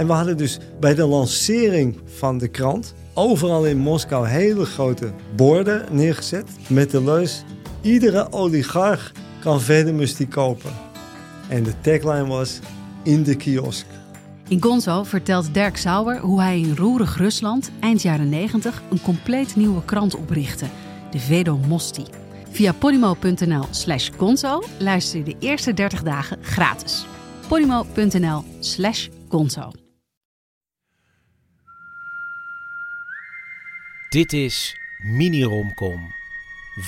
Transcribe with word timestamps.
En 0.00 0.06
we 0.06 0.12
hadden 0.12 0.36
dus 0.36 0.58
bij 0.78 0.94
de 0.94 1.06
lancering 1.06 1.96
van 2.04 2.38
de 2.38 2.48
krant 2.48 2.94
overal 3.14 3.66
in 3.66 3.78
Moskou 3.78 4.28
hele 4.28 4.64
grote 4.64 5.12
borden 5.36 5.84
neergezet 5.90 6.50
met 6.68 6.90
de 6.90 7.04
leus: 7.04 7.44
iedere 7.80 8.32
oligarch 8.32 9.12
kan 9.40 9.60
Vedemus 9.60 10.16
kopen. 10.28 10.70
En 11.48 11.62
de 11.62 11.80
tagline 11.80 12.26
was: 12.26 12.58
in 13.02 13.22
de 13.22 13.36
kiosk. 13.36 13.86
In 14.48 14.62
Gonzo 14.62 15.04
vertelt 15.04 15.54
Dirk 15.54 15.76
Sauer 15.76 16.18
hoe 16.18 16.40
hij 16.40 16.60
in 16.60 16.76
roerig 16.76 17.16
Rusland 17.16 17.70
eind 17.80 18.02
jaren 18.02 18.28
90 18.28 18.82
een 18.90 19.02
compleet 19.02 19.56
nieuwe 19.56 19.84
krant 19.84 20.14
oprichtte, 20.14 20.66
de 21.10 21.18
Vedomosti. 21.18 22.04
Via 22.50 22.72
polymo.nl 22.72 23.64
slash 23.70 24.10
gonzo 24.16 24.62
luister 24.78 25.18
je 25.18 25.24
de 25.24 25.36
eerste 25.38 25.74
30 25.74 26.02
dagen 26.02 26.38
gratis. 26.42 27.06
polymo.nl 27.48 28.44
slash 28.60 29.08
gonzo. 29.28 29.70
Dit 34.10 34.32
is 34.32 34.76
Mini-Romcom. 34.98 36.14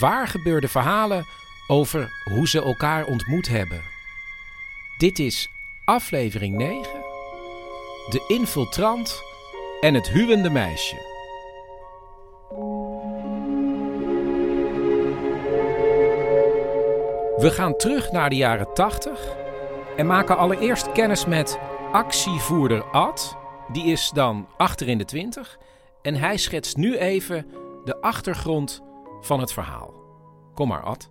Waar 0.01 0.28
gebeurde 0.28 0.69
verhalen 0.69 1.27
over 1.67 2.12
hoe 2.25 2.48
ze 2.48 2.62
elkaar 2.62 3.05
ontmoet 3.05 3.48
hebben. 3.48 3.83
Dit 4.98 5.19
is 5.19 5.48
aflevering 5.84 6.56
9. 6.56 6.83
De 8.09 8.25
infiltrant 8.28 9.23
en 9.81 9.95
het 9.95 10.09
huwende 10.09 10.50
meisje. 10.50 10.97
We 17.37 17.50
gaan 17.50 17.77
terug 17.77 18.11
naar 18.12 18.31
de 18.31 18.37
jaren 18.37 18.75
80 18.75 19.37
en 19.97 20.06
maken 20.06 20.37
allereerst 20.37 20.93
kennis 20.93 21.27
met 21.27 21.59
actievoerder 21.93 22.84
Ad. 22.84 23.37
Die 23.73 23.84
is 23.84 24.11
dan 24.15 24.48
achter 24.56 24.89
in 24.89 24.98
de 24.98 25.05
20 25.05 25.59
en 26.03 26.14
hij 26.14 26.36
schetst 26.36 26.77
nu 26.77 26.97
even 26.97 27.47
de 27.84 28.00
achtergrond 28.00 28.83
van 29.20 29.41
het 29.41 29.53
verhaal. 29.53 29.95
Kom 30.55 30.69
maar, 30.69 30.83
Ad. 30.83 31.11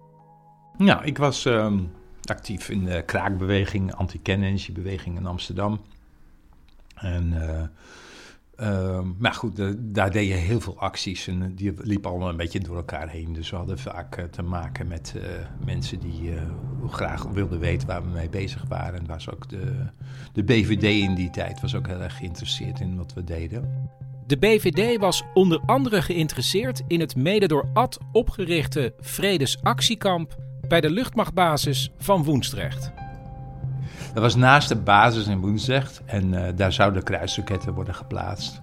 Nou, 0.78 1.06
ik 1.06 1.18
was 1.18 1.46
ehm, 1.46 1.80
actief 2.24 2.70
in 2.70 2.86
de 2.86 3.04
kraakbeweging, 3.06 3.94
anti-kernenergiebeweging 3.94 5.18
in 5.18 5.26
Amsterdam. 5.26 5.82
En, 6.96 7.34
uh, 8.60 9.00
maar 9.18 9.34
goed, 9.34 9.62
daar 9.78 10.12
deed 10.12 10.28
je 10.28 10.34
heel 10.34 10.62
veel 10.62 10.80
acties 10.80 11.28
en 11.28 11.56
die 11.56 11.74
liepen 11.78 12.10
allemaal 12.10 12.30
een 12.30 12.38
beetje 12.38 12.60
door 12.60 12.76
elkaar 12.76 13.10
heen. 13.10 13.34
Dus 13.34 13.50
we 13.50 13.56
hadden 13.56 13.80
vaak 13.80 14.16
eh, 14.16 14.26
te 14.26 14.42
maken 14.42 14.88
met 14.88 15.16
mensen 15.66 16.00
die 16.00 16.34
graag 16.90 17.24
wilden 17.24 17.60
weten 17.60 17.88
waar 17.88 18.04
we 18.04 18.10
mee 18.10 18.30
bezig 18.30 18.66
waren. 18.68 19.00
En 19.00 19.06
was 19.06 19.30
ook 19.30 19.50
de, 19.50 19.86
de 20.34 20.44
BVD 20.44 20.84
in 20.84 21.16
die 21.16 21.30
tijd 21.30 21.62
was 21.62 21.76
ook 21.76 21.88
heel 21.88 22.02
erg 22.02 22.18
geïnteresseerd 22.18 22.80
in 22.80 22.98
wat 22.98 23.14
we 23.14 23.24
deden. 23.24 23.90
De 24.32 24.38
BVD 24.38 25.00
was 25.00 25.24
onder 25.34 25.62
andere 25.66 26.02
geïnteresseerd 26.02 26.82
in 26.88 27.00
het 27.00 27.16
mede 27.16 27.48
door 27.48 27.70
Ad 27.74 27.98
opgerichte 28.12 28.94
Vredesactiekamp 29.00 30.36
bij 30.68 30.82
de 30.82 30.90
luchtmachtbasis 30.90 31.92
van 31.98 32.24
Woensdrecht. 32.24 32.92
Dat 34.14 34.24
was 34.24 34.36
naast 34.36 34.70
de 34.70 34.76
basis 34.76 35.28
in 35.28 35.40
Woensdrecht 35.40 36.02
en 36.06 36.34
uh, 36.34 36.48
daar 36.56 36.74
zouden 36.74 37.04
kruisraketten 37.04 37.74
worden 37.74 37.96
geplaatst. 37.96 38.60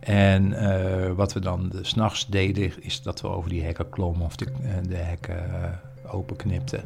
En 0.00 0.50
uh, 0.50 1.12
wat 1.12 1.32
we 1.32 1.40
dan 1.40 1.72
s'nachts 1.82 2.26
deden, 2.26 2.82
is 2.82 3.02
dat 3.02 3.20
we 3.20 3.28
over 3.28 3.50
die 3.50 3.62
hekken 3.62 3.88
klommen 3.88 4.26
of 4.26 4.36
de, 4.36 4.46
uh, 4.62 4.70
de 4.88 4.96
hekken 4.96 5.80
openknipten. 6.06 6.84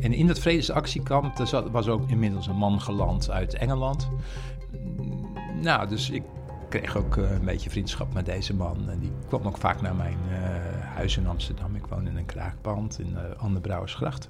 En 0.00 0.12
in 0.12 0.26
dat 0.26 0.38
vredesactiekamp 0.38 1.36
was 1.70 1.88
ook 1.88 2.08
inmiddels 2.08 2.46
een 2.46 2.56
man 2.56 2.80
geland 2.80 3.30
uit 3.30 3.54
Engeland. 3.54 4.08
Nou, 5.62 5.88
dus 5.88 6.10
ik 6.10 6.22
kreeg 6.68 6.96
ook 6.96 7.16
een 7.16 7.44
beetje 7.44 7.70
vriendschap 7.70 8.12
met 8.12 8.26
deze 8.26 8.54
man. 8.54 8.90
En 8.90 8.98
die 8.98 9.12
kwam 9.28 9.46
ook 9.46 9.58
vaak 9.58 9.80
naar 9.80 9.94
mijn 9.94 10.18
huis 10.94 11.16
in 11.16 11.26
Amsterdam. 11.26 11.74
Ik 11.74 11.86
woon 11.86 12.06
in 12.06 12.16
een 12.16 12.26
kraakpand 12.26 12.98
in 12.98 13.12
uh, 13.12 13.42
Anderbrouwersgracht. 13.42 14.28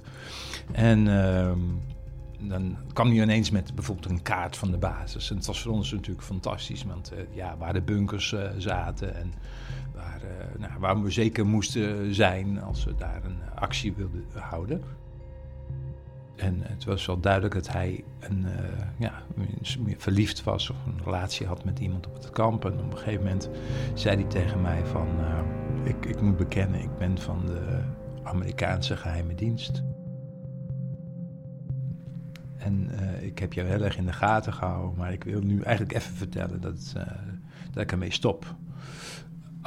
En 0.71 1.07
ehm, 1.07 1.59
dan 2.39 2.77
kwam 2.93 3.07
hij 3.07 3.21
ineens 3.21 3.49
met 3.49 3.75
bijvoorbeeld 3.75 4.09
een 4.09 4.21
kaart 4.21 4.57
van 4.57 4.71
de 4.71 4.77
basis. 4.77 5.29
En 5.29 5.35
het 5.35 5.45
was 5.45 5.61
voor 5.61 5.71
ons 5.71 5.91
natuurlijk 5.91 6.25
fantastisch, 6.25 6.83
want 6.83 7.11
ja, 7.31 7.57
waar 7.57 7.73
de 7.73 7.81
bunkers 7.81 8.35
zaten 8.57 9.15
en 9.15 9.33
waar, 9.93 10.21
nou, 10.57 10.71
waar 10.79 11.03
we 11.03 11.11
zeker 11.11 11.45
moesten 11.45 12.15
zijn 12.15 12.61
als 12.61 12.83
we 12.83 12.95
daar 12.95 13.23
een 13.23 13.39
actie 13.55 13.93
wilden 13.93 14.25
houden. 14.33 14.83
En 16.37 16.61
het 16.61 16.85
was 16.85 17.05
wel 17.05 17.19
duidelijk 17.19 17.53
dat 17.53 17.71
hij 17.71 18.03
een, 18.19 18.45
ja, 18.97 19.23
verliefd 19.97 20.43
was 20.43 20.69
of 20.69 20.75
een 20.85 21.03
relatie 21.03 21.47
had 21.47 21.63
met 21.63 21.79
iemand 21.79 22.07
op 22.07 22.13
het 22.13 22.29
kamp. 22.29 22.65
En 22.65 22.73
op 22.73 22.91
een 22.91 22.97
gegeven 22.97 23.23
moment 23.23 23.49
zei 23.93 24.15
hij 24.15 24.29
tegen 24.29 24.61
mij 24.61 24.85
van, 24.85 25.07
ik, 25.83 26.05
ik 26.05 26.21
moet 26.21 26.37
bekennen, 26.37 26.81
ik 26.81 26.97
ben 26.97 27.17
van 27.17 27.45
de 27.45 27.83
Amerikaanse 28.23 28.97
geheime 28.97 29.35
dienst. 29.35 29.83
En 32.57 32.89
uh, 32.91 33.23
ik 33.23 33.39
heb 33.39 33.53
jou 33.53 33.67
heel 33.67 33.83
erg 33.83 33.97
in 33.97 34.05
de 34.05 34.13
gaten 34.13 34.53
gehouden, 34.53 34.97
maar 34.97 35.13
ik 35.13 35.23
wil 35.23 35.41
nu 35.41 35.61
eigenlijk 35.61 35.95
even 35.97 36.13
vertellen 36.13 36.61
dat, 36.61 36.93
dat 37.71 37.83
ik 37.83 37.91
ermee 37.91 38.11
stop. 38.11 38.55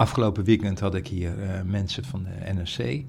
Afgelopen 0.00 0.44
weekend 0.44 0.81
had 0.81 0.94
ik 0.94 1.06
hier 1.06 1.38
uh, 1.38 1.62
mensen 1.65 2.05
van 2.05 2.25
de 2.25 2.53
NRC. 2.53 3.05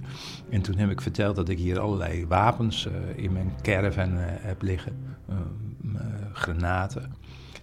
En 0.50 0.62
toen 0.62 0.78
heb 0.78 0.90
ik 0.90 1.02
verteld 1.02 1.36
dat 1.36 1.50
ik 1.50 1.58
hier 1.58 1.80
allerlei 1.80 2.28
wapens 2.28 2.88
in 3.16 3.32
mijn 3.32 3.54
caravan 3.62 4.10
heb 4.18 4.62
liggen. 4.62 5.16
granaten. 6.34 7.14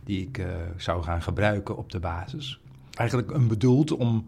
Die 0.05 0.23
ik 0.23 0.43
zou 0.77 1.03
gaan 1.03 1.23
gebruiken 1.23 1.77
op 1.77 1.91
de 1.91 1.99
basis. 1.99 2.61
Eigenlijk 2.95 3.31
een 3.31 3.49
bedoeld 3.49 3.93
om 3.93 4.25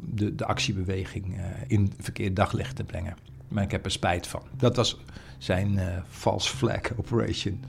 de, 0.00 0.34
de 0.34 0.44
actiebeweging 0.44 1.40
in 1.66 1.92
verkeerd 1.98 2.36
daglicht 2.36 2.76
te 2.76 2.84
brengen. 2.84 3.16
Maar 3.48 3.62
ik 3.62 3.70
heb 3.70 3.84
er 3.84 3.90
spijt 3.90 4.26
van. 4.26 4.42
Dat 4.56 4.76
was 4.76 5.00
zijn 5.38 5.78
false 6.08 6.56
flag 6.56 6.80
operation. 6.96 7.64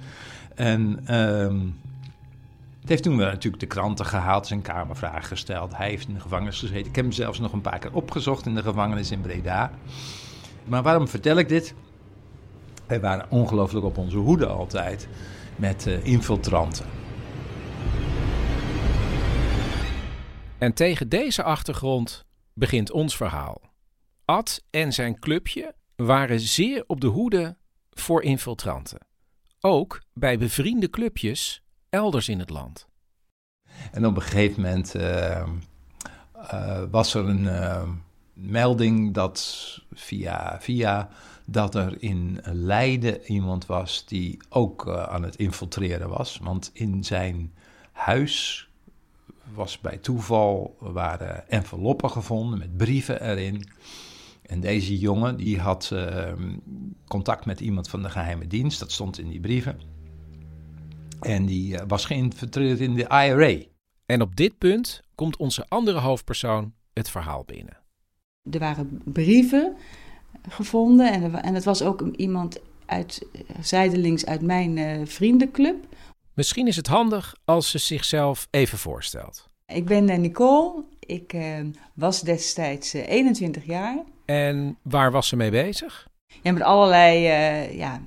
En 0.56 1.16
um, 1.18 1.76
het 2.86 2.94
heeft 2.94 3.04
toen 3.04 3.16
natuurlijk 3.16 3.60
de 3.60 3.68
kranten 3.68 4.06
gehaald, 4.06 4.48
zijn 4.48 4.62
kamervragen 4.62 5.24
gesteld. 5.24 5.78
Hij 5.78 5.90
heeft 5.90 6.08
in 6.08 6.14
de 6.14 6.20
gevangenis 6.20 6.60
gezeten. 6.60 6.86
Ik 6.86 6.96
heb 6.96 7.06
hem 7.06 7.14
zelfs 7.14 7.40
nog 7.40 7.54
een 7.54 7.62
paar 7.62 7.80
keer 7.80 7.94
opgezocht 7.94 8.46
in 8.46 8.56
de 8.56 8.62
gevangenis 8.62 9.12
in 9.12 9.22
Breda. 9.22 9.72
Maar 10.66 10.84
waarom 10.84 11.08
vertel 11.08 11.38
ik 11.38 11.50
dit? 11.50 11.74
Wij 12.88 13.00
waren 13.00 13.26
ongelooflijk 13.30 13.86
op 13.86 13.98
onze 13.98 14.18
hoede 14.18 14.46
altijd 14.46 15.08
met 15.56 15.88
uh, 15.88 16.06
infiltranten. 16.06 16.86
En 20.58 20.74
tegen 20.74 21.10
deze 21.10 21.44
achtergrond 21.44 22.26
begint 22.54 22.92
ons 22.92 23.16
verhaal. 23.16 23.62
Ad 24.26 24.64
en 24.70 24.94
zijn 24.94 25.20
clubje 25.20 25.76
waren 25.96 26.40
zeer 26.40 26.84
op 26.88 27.02
de 27.02 27.08
hoede 27.08 27.58
voor 27.92 28.24
infiltranten. 28.24 29.00
Ook 29.60 30.02
bij 30.14 30.38
bevriende 30.38 30.90
clubjes 30.90 31.64
elders 31.96 32.30
in 32.30 32.40
het 32.40 32.50
land. 32.50 32.88
En 33.92 34.06
op 34.06 34.16
een 34.16 34.22
gegeven 34.22 34.62
moment 34.62 34.96
uh, 34.96 35.48
uh, 36.54 36.84
was 36.92 37.14
er 37.14 37.26
een 37.26 37.44
uh, 37.44 37.90
melding 38.34 39.14
dat 39.14 39.40
via, 39.94 40.58
via 40.62 41.10
dat 41.46 41.76
er 41.76 42.02
in 42.02 42.40
Leiden 42.44 43.22
iemand 43.32 43.66
was 43.66 44.06
die 44.06 44.38
ook 44.50 44.90
aan 44.90 45.24
het 45.24 45.36
infiltreren 45.36 46.10
was. 46.10 46.40
Want 46.42 46.70
in 46.74 47.04
zijn 47.04 47.54
huis 47.92 48.68
was 49.54 49.80
bij 49.80 49.98
toeval 49.98 50.76
waren 50.80 51.50
enveloppen 51.50 52.10
gevonden 52.10 52.60
met 52.60 52.78
brieven 52.78 53.22
erin. 53.22 53.70
En 54.42 54.60
deze 54.60 55.00
jongen 55.00 55.38
die 55.38 55.60
had 55.60 55.92
contact 57.08 57.46
met 57.46 57.60
iemand 57.60 57.90
van 57.90 58.02
de 58.02 58.10
geheime 58.10 58.48
dienst, 58.48 58.80
dat 58.80 58.92
stond 58.92 59.20
in 59.20 59.30
die 59.30 59.40
brieven. 59.40 59.95
En 61.26 61.46
die 61.46 61.74
uh, 61.74 61.82
was 61.88 62.06
geïnfiltreerd 62.06 62.80
in 62.80 62.94
de 62.94 63.08
IRA. 63.08 63.64
En 64.06 64.22
op 64.22 64.36
dit 64.36 64.58
punt 64.58 65.02
komt 65.16 65.38
onze 65.38 65.66
andere 65.68 66.00
hoofdpersoon 66.00 66.74
het 66.94 67.10
verhaal 67.10 67.44
binnen. 67.44 67.78
Er 68.52 68.60
waren 68.60 69.02
brieven 69.06 69.76
gevonden 70.50 71.12
en, 71.12 71.24
er, 71.24 71.34
en 71.34 71.54
het 71.54 71.64
was 71.64 71.82
ook 71.82 72.02
iemand 72.16 72.60
uit, 72.86 73.28
zijdelings 73.62 74.26
uit 74.26 74.42
mijn 74.42 74.78
uh, 74.78 75.06
vriendenclub. 75.06 75.86
Misschien 76.34 76.68
is 76.68 76.76
het 76.76 76.88
handig 76.88 77.36
als 77.46 77.70
ze 77.70 77.78
zichzelf 77.78 78.48
even 78.52 78.78
voorstelt. 78.78 79.50
Ik 79.66 79.86
ben 79.86 80.22
Nicole. 80.22 80.84
Ik 81.00 81.34
uh, 81.34 81.60
was 81.94 82.22
destijds 82.22 82.94
21 82.94 83.66
jaar. 83.66 84.04
En 84.26 84.78
waar 84.82 85.12
was 85.12 85.28
ze 85.28 85.36
mee 85.36 85.52
bezig? 85.52 86.08
Ja, 86.42 86.52
met 86.52 86.62
allerlei 86.62 87.20
ja, 87.78 88.02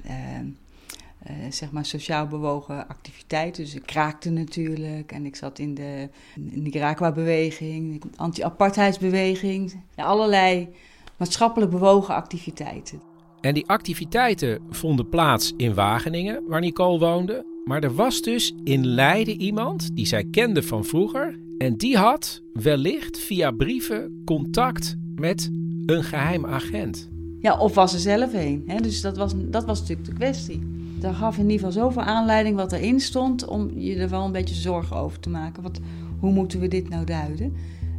zeg 1.50 1.70
maar 1.70 1.84
sociaal 1.84 2.26
bewogen 2.26 2.88
activiteiten. 2.88 3.64
Dus 3.64 3.75
ik 3.75 3.86
kraakte 3.86 4.30
natuurlijk 4.30 5.12
en 5.12 5.26
ik 5.26 5.36
zat 5.36 5.58
in 5.58 5.75
de 5.75 6.08
Nicaragua-beweging, 6.36 8.02
anti-apartheidsbeweging. 8.16 9.82
Allerlei 9.96 10.69
maatschappelijk 11.16 11.70
bewogen 11.70 12.14
activiteiten. 12.14 13.00
En 13.40 13.54
die 13.54 13.66
activiteiten 13.66 14.60
vonden 14.70 15.08
plaats 15.08 15.52
in 15.56 15.75
Wageningen, 15.75 16.42
waar 16.46 16.60
Nicole 16.60 16.98
woonde. 16.98 17.46
Maar 17.64 17.82
er 17.82 17.94
was 17.94 18.22
dus 18.22 18.54
in 18.64 18.86
Leiden 18.86 19.40
iemand 19.40 19.96
die 19.96 20.06
zij 20.06 20.25
kende 20.25 20.62
van 20.62 20.84
vroeger. 20.84 21.38
En 21.58 21.76
die 21.76 21.96
had 21.96 22.42
wellicht 22.52 23.19
via 23.19 23.50
brieven 23.50 24.22
contact 24.25 24.96
met 25.14 25.50
een 25.86 26.02
geheim 26.04 26.46
agent. 26.46 27.08
Ja, 27.40 27.58
of 27.58 27.75
was 27.75 27.94
er 27.94 28.00
zelf 28.00 28.34
een. 28.34 28.64
Hè? 28.66 28.80
Dus 28.80 29.00
dat 29.00 29.16
was, 29.16 29.32
dat 29.36 29.64
was 29.64 29.80
natuurlijk 29.80 30.08
de 30.08 30.14
kwestie 30.14 30.77
dat 31.00 31.14
gaf 31.14 31.36
in 31.36 31.50
ieder 31.50 31.66
geval 31.66 31.82
zoveel 31.82 32.02
aanleiding 32.02 32.56
wat 32.56 32.72
erin 32.72 33.00
stond 33.00 33.46
om 33.46 33.78
je 33.78 33.96
er 33.96 34.08
wel 34.08 34.24
een 34.24 34.32
beetje 34.32 34.54
zorgen 34.54 34.96
over 34.96 35.20
te 35.20 35.30
maken. 35.30 35.62
Wat, 35.62 35.80
hoe 36.18 36.32
moeten 36.32 36.60
we 36.60 36.68
dit 36.68 36.88
nou 36.88 37.04
duiden? 37.04 37.52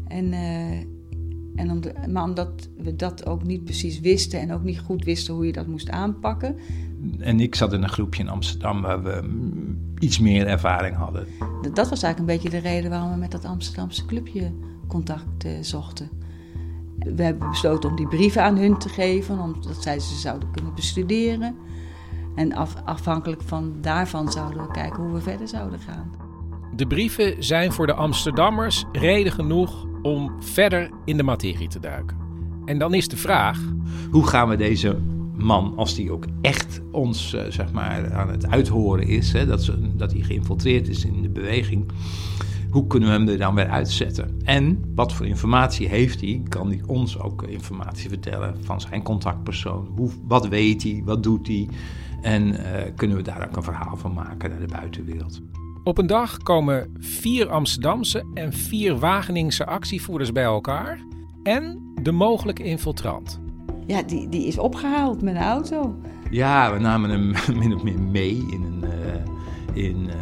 En, 0.08 0.26
uh, 0.26 0.72
en 1.56 1.72
om 1.72 1.82
maar 2.12 2.24
omdat 2.24 2.70
we 2.78 2.96
dat 2.96 3.26
ook 3.26 3.44
niet 3.44 3.64
precies 3.64 4.00
wisten 4.00 4.40
en 4.40 4.52
ook 4.52 4.64
niet 4.64 4.80
goed 4.80 5.04
wisten 5.04 5.34
hoe 5.34 5.46
je 5.46 5.52
dat 5.52 5.68
moest 5.68 5.90
aanpakken. 5.90 6.56
En 7.20 7.40
ik 7.40 7.56
zat 7.56 7.74
in 7.74 7.84
een 7.84 7.90
groepje 7.90 8.24
in 8.24 8.30
Amsterdam 8.30 8.82
waar 8.82 9.04
we 9.04 9.22
iets 10.00 10.20
meer 10.20 10.48
ervaring 10.48 10.96
hadden. 10.96 11.28
Dat 11.62 11.90
was 11.90 12.04
eigenlijk 12.04 12.20
een 12.20 12.26
beetje 12.26 12.62
de 12.62 12.70
reden 12.70 12.90
waarom 12.90 13.12
we 13.12 13.18
met 13.18 13.32
dat 13.32 13.46
Amsterdamse 13.46 14.06
clubje 14.06 14.52
contact 14.88 15.46
uh, 15.46 15.52
zochten. 15.62 16.10
We 17.00 17.24
hebben 17.24 17.50
besloten 17.50 17.90
om 17.90 17.96
die 17.96 18.08
brieven 18.08 18.44
aan 18.44 18.58
hun 18.58 18.78
te 18.78 18.90
geven, 18.90 19.40
omdat 19.40 19.84
zij 19.84 20.00
ze 20.00 20.16
zouden 20.16 20.52
kunnen 20.52 20.76
bestuderen. 20.76 21.56
En 22.40 22.54
af, 22.54 22.76
afhankelijk 22.86 23.42
van 23.42 23.74
daarvan 23.82 24.32
zouden 24.32 24.62
we 24.62 24.72
kijken 24.72 25.04
hoe 25.04 25.14
we 25.14 25.22
verder 25.22 25.48
zouden 25.48 25.80
gaan. 25.80 26.12
De 26.76 26.88
brieven 26.88 27.44
zijn 27.44 27.72
voor 27.72 27.88
de 27.88 27.94
Amsterdammers 27.94 28.86
reden 28.92 29.32
genoeg 29.32 29.86
om 30.02 30.32
verder 30.40 30.90
in 31.06 31.18
de 31.18 31.24
materie 31.24 31.68
te 31.68 31.80
duiken. 31.80 32.18
En 32.66 32.78
dan 32.78 32.94
is 32.94 33.08
de 33.08 33.18
vraag: 33.18 33.60
hoe 34.12 34.28
gaan 34.28 34.50
we 34.50 34.56
deze 34.56 34.98
man, 35.36 35.74
als 35.76 35.96
die 35.96 36.12
ook 36.12 36.26
echt 36.42 36.82
ons 36.92 37.34
uh, 37.34 37.42
zeg 37.50 37.72
maar, 37.72 38.14
aan 38.14 38.30
het 38.30 38.48
uithoren 38.48 39.08
is, 39.08 39.34
hè, 39.34 39.46
dat, 39.46 39.64
ze, 39.64 39.96
dat 39.96 40.12
hij 40.12 40.22
geïnfiltreerd 40.22 40.88
is 40.88 41.06
in 41.06 41.22
de 41.22 41.30
beweging, 41.30 41.92
hoe 42.70 42.88
kunnen 42.88 43.10
we 43.10 43.16
hem 43.16 43.28
er 43.28 43.38
dan 43.38 43.56
weer 43.56 43.70
uitzetten? 43.70 44.40
En 44.44 44.84
wat 44.96 45.14
voor 45.14 45.26
informatie 45.26 45.88
heeft 45.88 46.22
hij? 46.22 46.42
Kan 46.50 46.68
hij 46.68 46.82
ons 46.86 47.20
ook 47.20 47.44
informatie 47.44 48.10
vertellen 48.10 48.56
van 48.64 48.82
zijn 48.82 49.04
contactpersoon? 49.04 49.88
Hoe, 49.96 50.12
wat 50.28 50.48
weet 50.48 50.84
hij? 50.84 51.02
Wat 51.06 51.24
doet 51.24 51.48
hij? 51.48 51.68
En 52.22 52.48
uh, 52.48 52.58
kunnen 52.96 53.18
we 53.18 53.24
daar 53.24 53.48
ook 53.48 53.56
een 53.56 53.64
verhaal 53.64 53.98
van 53.98 54.14
maken 54.14 54.50
naar 54.50 54.60
de 54.60 54.74
buitenwereld. 54.74 55.42
Op 55.84 55.98
een 55.98 56.08
dag 56.08 56.38
komen 56.38 56.96
vier 57.00 57.50
Amsterdamse 57.50 58.26
en 58.34 58.54
vier 58.54 58.98
Wageningse 58.98 59.66
actievoerders 59.66 60.32
bij 60.32 60.44
elkaar 60.44 61.00
en 61.44 61.94
de 62.02 62.12
mogelijke 62.12 62.64
infiltrant. 62.64 63.40
Ja, 63.86 64.02
die, 64.04 64.30
die 64.30 64.46
is 64.46 64.58
opgehaald 64.58 65.22
met 65.22 65.36
een 65.36 65.42
auto. 65.42 65.96
Ja, 66.30 66.74
we 66.74 66.80
namen 66.80 67.10
hem 67.10 67.34
min 67.60 67.76
of 67.76 67.84
meer 67.84 68.02
mee 68.02 68.46
in 68.50 68.64
een, 68.64 68.84
uh, 68.84 69.86
in, 69.86 70.04
uh, 70.04 70.14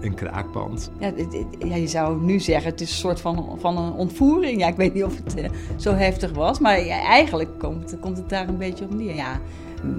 een 0.00 0.14
kraakband. 0.14 0.90
Ja, 1.00 1.12
ja, 1.58 1.76
je 1.76 1.88
zou 1.88 2.22
nu 2.22 2.40
zeggen, 2.40 2.70
het 2.70 2.80
is 2.80 2.90
een 2.90 2.96
soort 2.96 3.20
van, 3.20 3.56
van 3.58 3.78
een 3.78 3.92
ontvoering. 3.92 4.60
Ja, 4.60 4.68
ik 4.68 4.76
weet 4.76 4.94
niet 4.94 5.04
of 5.04 5.16
het 5.24 5.38
uh, 5.38 5.44
zo 5.76 5.92
heftig 5.92 6.32
was, 6.32 6.58
maar 6.58 6.84
ja, 6.84 7.02
eigenlijk 7.02 7.58
komt, 7.58 7.96
komt 8.00 8.16
het 8.16 8.28
daar 8.28 8.48
een 8.48 8.58
beetje 8.58 8.84
op 8.84 8.94
neer. 8.94 9.14
Ja, 9.14 9.40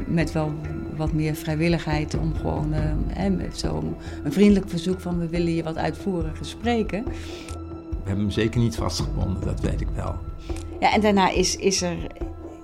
met 0.05 0.31
wel 0.31 0.51
wat 0.97 1.13
meer 1.13 1.35
vrijwilligheid 1.35 2.17
om 2.17 2.35
gewoon 2.35 2.73
uh, 2.73 2.79
hè, 3.07 3.51
zo 3.53 3.95
een 4.23 4.33
vriendelijk 4.33 4.69
verzoek 4.69 4.99
van 4.99 5.19
we 5.19 5.27
willen 5.27 5.55
je 5.55 5.63
wat 5.63 5.77
uitvoeriger 5.77 6.45
spreken. 6.45 7.03
We 8.07 8.13
hebben 8.13 8.25
hem 8.25 8.31
zeker 8.31 8.59
niet 8.59 8.75
vastgebonden, 8.75 9.41
dat 9.45 9.59
weet 9.59 9.81
ik 9.81 9.87
wel. 9.95 10.15
Ja, 10.79 10.93
en 10.93 11.01
daarna 11.01 11.29
is, 11.29 11.55
is 11.55 11.81
er 11.81 11.97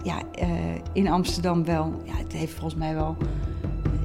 ja, 0.03 0.21
uh, 0.41 0.47
in 0.93 1.07
Amsterdam 1.07 1.65
wel, 1.65 2.01
ja, 2.05 2.15
het 2.15 2.33
heeft 2.33 2.53
volgens 2.53 2.75
mij 2.75 2.93
wel, 2.93 3.17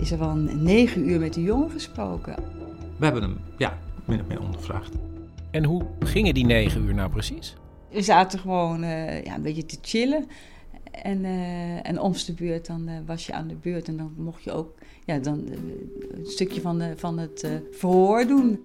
is 0.01 0.11
er 0.11 0.19
wel 0.19 0.29
een 0.29 0.63
negen 0.63 1.09
uur 1.09 1.21
met 1.21 1.35
de 1.35 1.43
jongen 1.43 1.71
gesproken. 1.71 2.35
We 2.97 3.05
hebben 3.05 3.23
hem, 3.23 3.37
ja, 3.57 3.79
min 4.05 4.21
of 4.21 4.27
meer 4.27 4.41
ondervraagd. 4.41 4.93
En 5.51 5.65
hoe 5.65 5.83
gingen 6.01 6.35
die 6.35 6.47
negen 6.47 6.85
uur 6.85 6.95
nou 6.95 7.11
precies? 7.11 7.57
We 7.91 8.03
zaten 8.03 8.39
gewoon 8.39 8.85
uh, 8.85 9.25
ja, 9.25 9.35
een 9.35 9.43
beetje 9.43 9.67
te 9.67 9.79
chillen. 9.83 10.27
En, 10.91 11.25
uh, 11.25 11.89
en 11.89 12.01
om 12.01 12.13
de 12.27 12.35
beurt, 12.35 12.67
dan 12.67 12.89
uh, 12.89 12.95
was 13.07 13.27
je 13.27 13.33
aan 13.33 13.49
de 13.49 13.55
beurt. 13.55 13.89
En 13.89 13.97
dan 13.97 14.13
mocht 14.17 14.43
je 14.43 14.53
ook 14.53 14.75
ja, 15.05 15.19
dan, 15.19 15.45
uh, 15.49 15.55
een 16.11 16.27
stukje 16.27 16.61
van, 16.61 16.79
de, 16.79 16.93
van 16.97 17.19
het 17.19 17.49
verhoor 17.71 18.27
doen. 18.27 18.65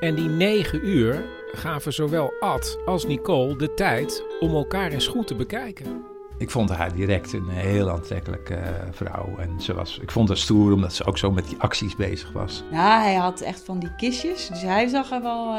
En 0.00 0.14
die 0.14 0.28
negen 0.28 0.88
uur 0.88 1.24
gaven 1.52 1.92
zowel 1.92 2.32
Ad 2.40 2.78
als 2.86 3.06
Nicole 3.06 3.56
de 3.56 3.74
tijd 3.74 4.24
om 4.40 4.54
elkaar 4.54 4.92
eens 4.92 5.06
goed 5.06 5.26
te 5.26 5.34
bekijken. 5.34 6.02
Ik 6.38 6.50
vond 6.50 6.70
haar 6.70 6.94
direct 6.94 7.32
een 7.32 7.48
heel 7.48 7.90
aantrekkelijke 7.90 8.58
vrouw. 8.90 9.36
En 9.38 9.60
ze 9.60 9.74
was, 9.74 9.98
ik 9.98 10.10
vond 10.10 10.28
haar 10.28 10.36
stoer 10.36 10.72
omdat 10.72 10.92
ze 10.92 11.04
ook 11.04 11.18
zo 11.18 11.30
met 11.30 11.48
die 11.48 11.58
acties 11.58 11.96
bezig 11.96 12.32
was. 12.32 12.64
Ja, 12.70 13.00
hij 13.00 13.14
had 13.14 13.40
echt 13.40 13.64
van 13.64 13.78
die 13.78 13.94
kistjes. 13.96 14.48
Dus 14.48 14.62
hij 14.62 14.86
zag 14.86 15.10
er 15.10 15.22
wel 15.22 15.54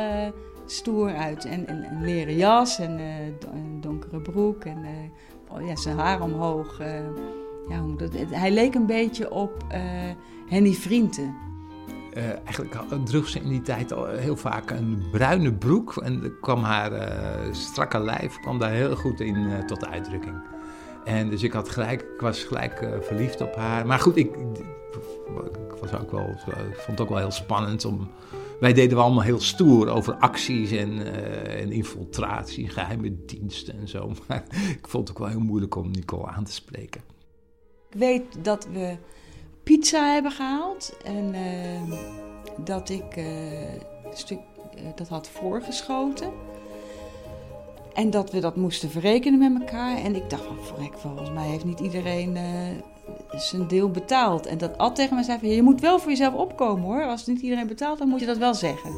stoer 0.72 1.16
uit. 1.16 1.46
En, 1.46 1.70
een 1.70 2.04
leren 2.04 2.36
jas 2.36 2.80
en 2.80 3.00
een 3.54 3.82
donkere 3.82 4.22
broek 4.22 4.64
en 4.64 4.78
uh, 4.78 5.58
oh 5.58 5.68
ja, 5.68 5.76
zijn 5.76 5.98
haar 5.98 6.22
omhoog. 6.22 6.80
Uh, 6.80 6.88
ja, 7.70 7.84
hij 8.30 8.52
leek 8.52 8.76
een 8.76 8.86
beetje 8.86 9.32
op 9.32 9.64
Henny 10.48 10.74
Vrienden. 10.74 11.36
eigenlijk 12.14 12.76
droeg 13.06 13.28
ze 13.28 13.40
in 13.40 13.50
die 13.50 13.62
tijd 13.62 13.94
al 13.94 14.06
heel 14.06 14.36
vaak 14.38 14.70
een 14.70 15.04
bruine 15.12 15.54
broek. 15.54 15.98
En 15.98 16.34
kwam 16.42 16.64
haar 16.64 16.92
strakke 17.52 18.00
lijf 18.00 18.40
kwam 18.40 18.60
daar 18.60 18.72
heel 18.72 18.96
goed 18.96 19.20
in 19.20 19.66
tot 19.66 19.88
uitdrukking. 19.88 20.61
En 21.06 21.30
dus 21.30 21.44
ik, 21.44 21.54
had 21.54 21.70
gelijk, 21.70 22.02
ik 22.02 22.22
was 22.22 22.44
gelijk 22.44 22.88
verliefd 23.02 23.42
op 23.42 23.56
haar. 23.56 23.86
Maar 23.86 24.00
goed, 24.00 24.18
ik, 24.18 24.36
ik, 24.36 25.80
was 25.80 25.94
ook 25.94 26.12
wel, 26.12 26.30
ik 26.70 26.76
vond 26.76 26.88
het 26.88 27.02
ook 27.02 27.10
wel 27.10 27.18
heel 27.18 27.32
spannend 27.32 27.86
om 27.86 28.10
wij 28.62 28.74
deden 28.74 28.98
we 28.98 29.04
allemaal 29.04 29.24
heel 29.24 29.40
stoer 29.40 29.90
over 29.90 30.14
acties 30.14 30.72
en, 30.72 30.90
uh, 30.90 31.62
en 31.62 31.72
infiltratie, 31.72 32.70
geheime 32.70 33.26
diensten 33.26 33.80
en 33.80 33.88
zo. 33.88 34.12
Maar 34.28 34.44
ik 34.78 34.88
vond 34.88 35.08
het 35.08 35.18
ook 35.18 35.24
wel 35.24 35.34
heel 35.34 35.46
moeilijk 35.46 35.76
om 35.76 35.92
Nicole 35.92 36.28
aan 36.28 36.44
te 36.44 36.52
spreken. 36.52 37.02
Ik 37.90 37.98
weet 38.00 38.44
dat 38.44 38.68
we 38.72 38.98
pizza 39.64 40.14
hebben 40.14 40.32
gehaald 40.32 40.98
en 41.04 41.36
dat 42.58 42.90
ik 42.90 43.16
een 43.16 43.82
stuk 44.14 44.40
dat 44.96 45.08
had 45.08 45.30
voorgeschoten. 45.30 46.32
En 47.94 48.10
dat 48.10 48.32
we 48.32 48.40
dat 48.40 48.56
moesten 48.56 48.90
verrekenen 48.90 49.40
met 49.40 49.62
elkaar. 49.62 49.98
En 49.98 50.16
ik 50.16 50.30
dacht 50.30 50.44
van, 50.44 50.92
volgens 50.96 51.32
mij 51.32 51.48
heeft 51.48 51.66
niet 51.66 51.80
iedereen 51.80 52.38
zijn 53.32 53.68
deel 53.68 53.90
betaald. 53.90 54.46
En 54.46 54.58
dat 54.58 54.78
Ad 54.78 54.96
tegen 54.96 55.16
mij 55.16 55.24
zei 55.24 55.40
van, 55.40 55.50
je 55.50 55.62
moet 55.62 55.82
wel 55.82 56.00
voor 56.00 56.10
jezelf 56.10 56.34
opkomen 56.34 56.84
hoor. 56.84 57.04
Als 57.04 57.26
niet 57.26 57.42
iedereen 57.42 57.68
betaalt, 57.68 57.98
dan 57.98 58.08
moet 58.08 58.20
je 58.20 58.26
dat 58.26 58.38
wel 58.38 58.54
zeggen. 58.54 58.90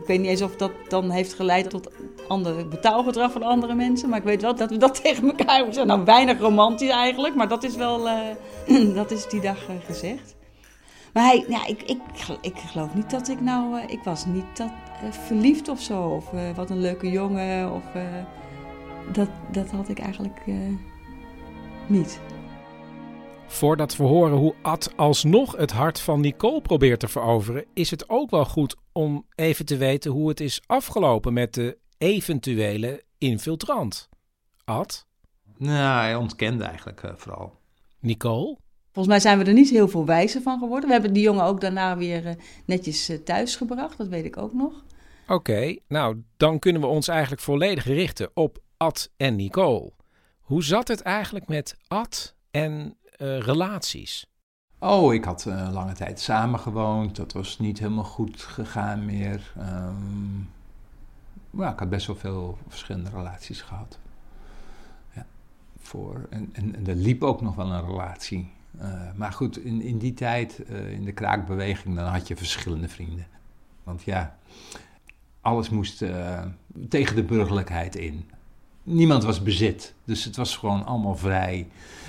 Ik 0.00 0.06
weet 0.06 0.18
niet 0.18 0.30
eens 0.30 0.42
of 0.42 0.56
dat 0.56 0.70
dan 0.88 1.10
heeft 1.10 1.34
geleid 1.34 1.70
tot 1.70 1.90
ander 2.28 2.68
betaalgedrag 2.68 3.32
van 3.32 3.42
andere 3.42 3.74
mensen. 3.74 4.08
Maar 4.08 4.18
ik 4.18 4.24
weet 4.24 4.42
wel 4.42 4.54
dat 4.54 4.70
we 4.70 4.76
dat 4.76 4.94
tegen 5.02 5.28
elkaar 5.28 5.56
hebben. 5.56 5.86
Nou, 5.86 6.04
weinig 6.04 6.38
romantisch 6.38 6.90
eigenlijk, 6.90 7.34
maar 7.34 7.48
dat 7.48 7.64
is 7.64 7.76
wel, 7.76 8.06
uh, 8.06 8.94
dat 9.00 9.10
is 9.10 9.28
die 9.28 9.40
dag 9.40 9.68
uh, 9.68 9.74
gezegd. 9.86 10.36
Maar 11.12 11.24
hij, 11.24 11.44
ja, 11.48 11.66
ik, 11.66 11.82
ik, 11.82 12.00
ik 12.40 12.58
geloof 12.58 12.94
niet 12.94 13.10
dat 13.10 13.28
ik 13.28 13.40
nou, 13.40 13.80
uh, 13.80 13.88
ik 13.88 14.02
was 14.02 14.26
niet 14.26 14.56
dat, 14.56 14.70
verliefd 15.10 15.68
of 15.68 15.80
zo. 15.80 16.02
Of 16.02 16.30
wat 16.54 16.70
een 16.70 16.80
leuke 16.80 17.10
jongen. 17.10 17.72
Of, 17.72 17.84
dat, 19.12 19.28
dat 19.52 19.70
had 19.70 19.88
ik 19.88 19.98
eigenlijk 19.98 20.40
niet. 21.86 22.20
Voordat 23.46 23.96
we 23.96 24.04
horen 24.04 24.36
hoe 24.36 24.54
Ad 24.62 24.92
alsnog 24.96 25.56
het 25.56 25.72
hart 25.72 26.00
van 26.00 26.20
Nicole 26.20 26.60
probeert 26.60 27.00
te 27.00 27.08
veroveren, 27.08 27.64
is 27.74 27.90
het 27.90 28.08
ook 28.08 28.30
wel 28.30 28.44
goed 28.44 28.76
om 28.92 29.26
even 29.34 29.64
te 29.64 29.76
weten 29.76 30.10
hoe 30.10 30.28
het 30.28 30.40
is 30.40 30.60
afgelopen 30.66 31.32
met 31.32 31.54
de 31.54 31.78
eventuele 31.98 33.04
infiltrant. 33.18 34.08
Ad? 34.64 35.06
Nou, 35.56 36.00
hij 36.00 36.14
ontkende 36.14 36.64
eigenlijk 36.64 37.02
uh, 37.02 37.10
vooral. 37.16 37.58
Nicole? 38.00 38.58
Volgens 38.98 39.18
mij 39.18 39.30
zijn 39.30 39.44
we 39.44 39.50
er 39.50 39.58
niet 39.58 39.70
heel 39.70 39.88
veel 39.88 40.06
wijzer 40.06 40.42
van 40.42 40.58
geworden. 40.58 40.86
We 40.86 40.92
hebben 40.92 41.12
die 41.12 41.22
jongen 41.22 41.44
ook 41.44 41.60
daarna 41.60 41.96
weer 41.96 42.26
uh, 42.26 42.32
netjes 42.64 43.10
uh, 43.10 43.18
thuis 43.18 43.56
gebracht, 43.56 43.98
dat 43.98 44.08
weet 44.08 44.24
ik 44.24 44.36
ook 44.36 44.52
nog. 44.52 44.72
Oké, 45.22 45.32
okay, 45.32 45.80
nou 45.88 46.22
dan 46.36 46.58
kunnen 46.58 46.82
we 46.82 46.86
ons 46.86 47.08
eigenlijk 47.08 47.42
volledig 47.42 47.84
richten 47.84 48.30
op 48.34 48.58
Ad 48.76 49.10
en 49.16 49.36
Nicole. 49.36 49.92
Hoe 50.40 50.64
zat 50.64 50.88
het 50.88 51.00
eigenlijk 51.00 51.48
met 51.48 51.76
Ad 51.88 52.34
en 52.50 52.96
eh, 53.16 53.38
relaties? 53.38 54.26
Oh, 54.78 55.14
ik 55.14 55.24
had 55.24 55.44
uh, 55.48 55.68
lange 55.72 55.92
tijd 55.92 56.20
samengewoond. 56.20 57.16
Dat 57.16 57.32
was 57.32 57.58
niet 57.58 57.78
helemaal 57.78 58.04
goed 58.04 58.42
gegaan 58.42 59.04
meer. 59.04 59.52
Um, 59.58 60.50
ja, 61.50 61.72
ik 61.72 61.78
had 61.78 61.90
best 61.90 62.06
wel 62.06 62.16
veel 62.16 62.58
verschillende 62.68 63.10
relaties 63.10 63.60
gehad. 63.60 63.98
Ja, 65.14 65.26
voor, 65.78 66.26
en, 66.30 66.50
en, 66.52 66.76
en 66.76 66.86
er 66.86 66.94
liep 66.94 67.22
ook 67.22 67.40
nog 67.40 67.54
wel 67.54 67.72
een 67.72 67.86
relatie. 67.86 68.56
Uh, 68.76 69.12
maar 69.16 69.32
goed, 69.32 69.64
in, 69.64 69.80
in 69.80 69.98
die 69.98 70.14
tijd, 70.14 70.60
uh, 70.70 70.92
in 70.92 71.04
de 71.04 71.12
kraakbeweging, 71.12 71.96
dan 71.96 72.04
had 72.04 72.28
je 72.28 72.36
verschillende 72.36 72.88
vrienden. 72.88 73.26
Want 73.82 74.02
ja, 74.02 74.38
alles 75.40 75.68
moest 75.68 76.02
uh, 76.02 76.44
tegen 76.88 77.16
de 77.16 77.24
burgerlijkheid 77.24 77.96
in. 77.96 78.30
Niemand 78.82 79.24
was 79.24 79.42
bezit, 79.42 79.94
dus 80.04 80.24
het 80.24 80.36
was 80.36 80.56
gewoon 80.56 80.84
allemaal 80.84 81.16
vrij. 81.16 81.68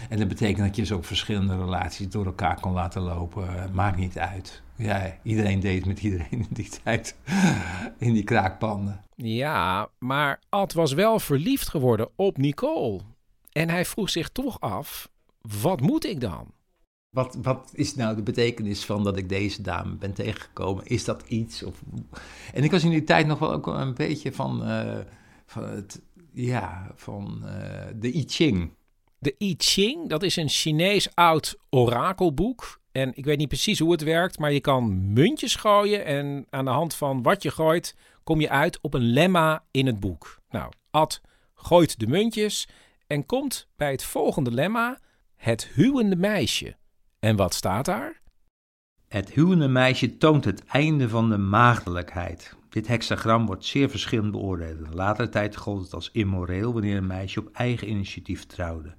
En 0.09 0.17
dat 0.17 0.27
betekent 0.27 0.65
dat 0.65 0.75
je 0.75 0.81
dus 0.81 0.91
ook 0.91 1.05
verschillende 1.05 1.57
relaties 1.57 2.09
door 2.09 2.25
elkaar 2.25 2.59
kon 2.59 2.73
laten 2.73 3.01
lopen. 3.01 3.47
Maakt 3.73 3.97
niet 3.97 4.19
uit. 4.19 4.61
Ja, 4.75 5.17
iedereen 5.23 5.59
deed 5.59 5.85
met 5.85 5.99
iedereen 5.99 6.31
in 6.31 6.47
die 6.49 6.69
tijd. 6.83 7.15
In 7.97 8.13
die 8.13 8.23
kraakpanden. 8.23 9.03
Ja, 9.15 9.89
maar 9.97 10.39
Ad 10.49 10.73
was 10.73 10.93
wel 10.93 11.19
verliefd 11.19 11.69
geworden 11.69 12.09
op 12.15 12.37
Nicole. 12.37 12.99
En 13.51 13.69
hij 13.69 13.85
vroeg 13.85 14.09
zich 14.09 14.29
toch 14.29 14.59
af: 14.59 15.09
wat 15.41 15.81
moet 15.81 16.05
ik 16.05 16.21
dan? 16.21 16.53
Wat, 17.09 17.37
wat 17.41 17.71
is 17.73 17.95
nou 17.95 18.15
de 18.15 18.21
betekenis 18.21 18.85
van 18.85 19.03
dat 19.03 19.17
ik 19.17 19.29
deze 19.29 19.61
dame 19.61 19.95
ben 19.95 20.13
tegengekomen? 20.13 20.85
Is 20.85 21.05
dat 21.05 21.23
iets? 21.27 21.63
Of... 21.63 21.81
En 22.53 22.63
ik 22.63 22.71
was 22.71 22.83
in 22.83 22.89
die 22.89 23.03
tijd 23.03 23.27
nog 23.27 23.39
wel 23.39 23.51
ook 23.51 23.67
een 23.67 23.93
beetje 23.93 24.31
van, 24.33 24.69
uh, 24.69 24.97
van 25.45 25.63
het, 25.63 26.01
ja, 26.31 26.91
van 26.95 27.41
uh, 27.43 27.51
de 27.95 28.15
I 28.15 28.23
Ching. 28.27 28.71
De 29.17 29.35
I 29.39 29.55
Ching, 29.57 30.09
dat 30.09 30.23
is 30.23 30.35
een 30.35 30.49
Chinees 30.49 31.15
oud 31.15 31.57
orakelboek. 31.69 32.79
En 32.91 33.11
ik 33.15 33.25
weet 33.25 33.37
niet 33.37 33.47
precies 33.47 33.79
hoe 33.79 33.91
het 33.91 34.03
werkt, 34.03 34.39
maar 34.39 34.51
je 34.51 34.59
kan 34.59 35.13
muntjes 35.13 35.55
gooien. 35.55 36.05
En 36.05 36.45
aan 36.49 36.65
de 36.65 36.71
hand 36.71 36.93
van 36.93 37.21
wat 37.21 37.43
je 37.43 37.51
gooit, 37.51 37.95
kom 38.23 38.41
je 38.41 38.49
uit 38.49 38.79
op 38.81 38.93
een 38.93 39.11
lemma 39.11 39.63
in 39.71 39.85
het 39.85 39.99
boek. 39.99 40.39
Nou, 40.49 40.71
Ad 40.91 41.21
gooit 41.53 41.99
de 41.99 42.07
muntjes 42.07 42.67
en 43.07 43.25
komt 43.25 43.67
bij 43.75 43.91
het 43.91 44.03
volgende 44.03 44.51
lemma: 44.51 44.99
het 45.39 45.67
huwende 45.73 46.15
meisje. 46.15 46.75
En 47.19 47.35
wat 47.35 47.53
staat 47.53 47.85
daar? 47.85 48.21
Het 49.07 49.31
huwende 49.31 49.67
meisje 49.67 50.17
toont 50.17 50.45
het 50.45 50.65
einde 50.65 51.09
van 51.09 51.29
de 51.29 51.37
maagdelijkheid. 51.37 52.55
Dit 52.69 52.87
hexagram 52.87 53.45
wordt 53.45 53.65
zeer 53.65 53.89
verschillend 53.89 54.31
beoordeeld. 54.31 54.79
In 54.79 54.95
later 54.95 55.29
tijd 55.29 55.55
gold 55.55 55.81
het 55.81 55.93
als 55.93 56.11
immoreel 56.11 56.73
wanneer 56.73 56.97
een 56.97 57.07
meisje 57.07 57.39
op 57.39 57.49
eigen 57.53 57.89
initiatief 57.89 58.45
trouwde. 58.45 58.95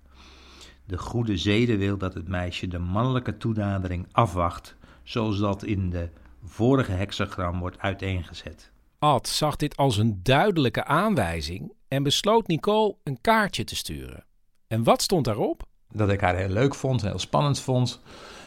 De 0.86 0.98
goede 0.98 1.36
zede 1.36 1.76
wil 1.76 1.98
dat 1.98 2.14
het 2.14 2.28
meisje 2.28 2.68
de 2.68 2.78
mannelijke 2.78 3.36
toenadering 3.36 4.08
afwacht, 4.12 4.76
zoals 5.02 5.38
dat 5.38 5.62
in 5.62 5.90
de 5.90 6.08
vorige 6.44 6.92
hexagram 6.92 7.58
wordt 7.58 7.78
uiteengezet. 7.78 8.72
Ad 8.98 9.28
zag 9.28 9.56
dit 9.56 9.76
als 9.76 9.96
een 9.96 10.20
duidelijke 10.22 10.84
aanwijzing 10.84 11.72
en 11.88 12.02
besloot 12.02 12.46
Nicole 12.46 12.96
een 13.02 13.20
kaartje 13.20 13.64
te 13.64 13.76
sturen. 13.76 14.24
En 14.66 14.82
wat 14.82 15.02
stond 15.02 15.24
daarop? 15.24 15.68
Dat 15.92 16.10
ik 16.10 16.20
haar 16.20 16.36
heel 16.36 16.48
leuk 16.48 16.74
vond, 16.74 17.02
heel 17.02 17.18
spannend 17.18 17.60
vond. 17.60 18.00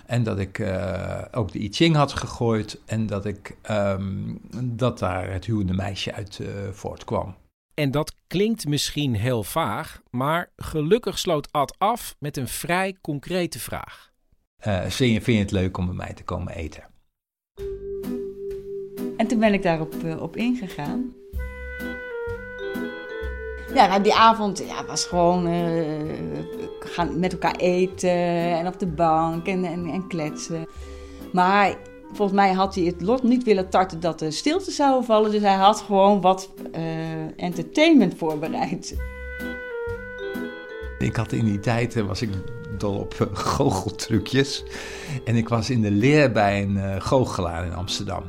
En 0.05 0.23
dat 0.23 0.39
ik 0.39 0.59
uh, 0.59 1.21
ook 1.31 1.51
de 1.51 1.59
I 1.59 1.69
Ching 1.71 1.95
had 1.95 2.13
gegooid. 2.13 2.81
En 2.85 3.05
dat, 3.05 3.25
ik, 3.25 3.57
um, 3.71 4.41
dat 4.63 4.99
daar 4.99 5.31
het 5.31 5.45
huwende 5.45 5.73
meisje 5.73 6.13
uit 6.13 6.39
uh, 6.41 6.47
voortkwam. 6.71 7.35
En 7.73 7.91
dat 7.91 8.15
klinkt 8.27 8.67
misschien 8.67 9.15
heel 9.15 9.43
vaag, 9.43 10.01
maar 10.09 10.49
gelukkig 10.55 11.19
sloot 11.19 11.51
Ad 11.51 11.75
af 11.77 12.15
met 12.19 12.37
een 12.37 12.47
vrij 12.47 12.97
concrete 13.01 13.59
vraag. 13.59 14.11
Uh, 14.67 14.81
vind, 14.81 15.13
je, 15.13 15.21
vind 15.21 15.37
je 15.37 15.43
het 15.43 15.51
leuk 15.51 15.77
om 15.77 15.85
bij 15.85 15.95
mij 15.95 16.13
te 16.13 16.23
komen 16.23 16.53
eten? 16.53 16.83
En 19.17 19.27
toen 19.27 19.39
ben 19.39 19.53
ik 19.53 19.63
daarop 19.63 19.93
op 20.19 20.35
ingegaan. 20.35 21.13
Ja, 23.73 23.87
nou, 23.87 24.01
die 24.01 24.13
avond 24.13 24.63
ja, 24.67 24.85
was 24.85 25.05
gewoon 25.05 25.47
uh, 25.47 26.39
gaan 26.79 27.19
met 27.19 27.31
elkaar 27.31 27.55
eten 27.55 28.09
en 28.57 28.67
op 28.67 28.79
de 28.79 28.87
bank 28.87 29.47
en, 29.47 29.65
en, 29.65 29.85
en, 29.85 30.07
kletsen. 30.07 30.67
Maar 31.31 31.75
volgens 32.11 32.37
mij 32.37 32.53
had 32.53 32.75
hij 32.75 32.83
het 32.83 33.01
lot 33.01 33.23
niet 33.23 33.43
willen 33.43 33.69
tarten 33.69 33.99
dat 33.99 34.21
er 34.21 34.33
stilte 34.33 34.71
zou 34.71 35.03
vallen. 35.03 35.31
Dus 35.31 35.41
hij 35.41 35.55
had 35.55 35.79
gewoon 35.79 36.21
wat 36.21 36.49
uh, 36.75 36.83
entertainment 37.35 38.13
voorbereid. 38.17 38.95
Ik 40.99 41.15
had 41.15 41.31
in 41.31 41.45
die 41.45 41.59
tijd, 41.59 42.05
was 42.05 42.21
ik 42.21 42.29
dol 42.77 42.95
op 42.95 43.29
goocheltrucjes. 43.33 44.63
En 45.25 45.35
ik 45.35 45.49
was 45.49 45.69
in 45.69 45.81
de 45.81 45.91
leer 45.91 46.31
bij 46.31 46.61
een 46.61 47.01
goochelaar 47.01 47.65
in 47.65 47.73
Amsterdam. 47.73 48.23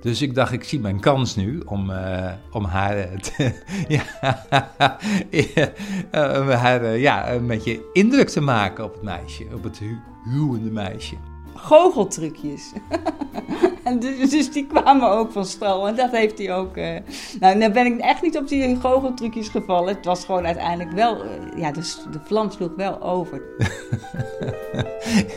Dus 0.00 0.22
ik 0.22 0.34
dacht, 0.34 0.52
ik 0.52 0.64
zie 0.64 0.80
mijn 0.80 1.00
kans 1.00 1.36
nu 1.36 1.62
om, 1.66 1.90
uh, 1.90 2.32
om 2.52 2.64
haar, 2.64 3.20
te, 3.20 3.52
ja, 3.96 4.04
uh, 6.50 6.60
haar 6.60 6.98
ja, 6.98 7.32
een 7.32 7.46
beetje 7.46 7.80
indruk 7.92 8.28
te 8.28 8.40
maken 8.40 8.84
op 8.84 8.92
het 8.92 9.02
meisje, 9.02 9.44
op 9.54 9.62
het 9.62 9.78
hu 9.78 9.96
huwende 10.24 10.70
meisje. 10.70 11.14
Goocheltrucjes. 11.54 12.72
en 13.84 13.98
dus, 13.98 14.30
dus, 14.30 14.52
die 14.52 14.66
kwamen 14.66 15.10
ook 15.10 15.32
van 15.32 15.44
stal. 15.44 15.88
En 15.88 15.96
dat 15.96 16.10
heeft 16.10 16.38
hij 16.38 16.54
ook. 16.54 16.76
Nou, 17.40 17.58
dan 17.58 17.72
ben 17.72 17.86
ik 17.86 17.98
echt 17.98 18.22
niet 18.22 18.36
op 18.36 18.48
die 18.48 18.76
goocheltrucjes 18.76 19.48
gevallen. 19.48 19.94
Het 19.94 20.04
was 20.04 20.24
gewoon 20.24 20.46
uiteindelijk 20.46 20.92
wel. 20.92 21.24
ja, 21.56 21.72
dus 21.72 22.06
de 22.10 22.20
vlam 22.24 22.50
sloeg 22.50 22.72
wel 22.76 23.02
over. 23.02 23.42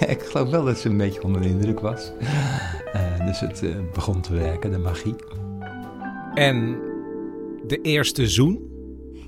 ik 0.08 0.22
geloof 0.22 0.50
wel 0.50 0.66
dat 0.66 0.78
ze 0.78 0.90
een 0.90 0.98
beetje 0.98 1.24
onder 1.24 1.42
de 1.42 1.50
indruk 1.50 1.80
was. 1.80 2.12
Dus 3.26 3.40
het 3.40 3.64
uh, 3.64 3.76
begon 3.94 4.22
te 4.22 4.34
werken, 4.34 4.72
de 4.72 4.78
magie. 4.78 5.16
En 6.34 6.80
de 7.68 7.82
eerste 7.82 8.28
zoen? 8.28 8.70